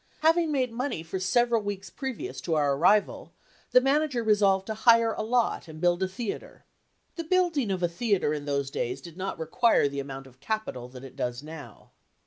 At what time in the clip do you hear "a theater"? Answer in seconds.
6.01-6.65, 7.83-8.33